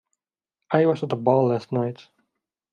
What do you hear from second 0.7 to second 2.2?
I was at a ball last night.